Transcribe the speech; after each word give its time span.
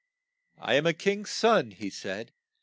"I 0.57 0.73
am 0.73 0.87
a 0.87 0.93
king's 0.95 1.29
son," 1.29 1.69
he 1.69 1.91
said. 1.91 2.31